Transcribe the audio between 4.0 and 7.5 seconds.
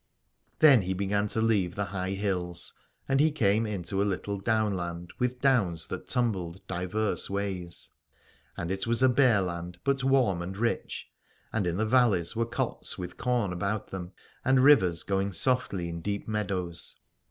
a little downland with downs that tumbled divers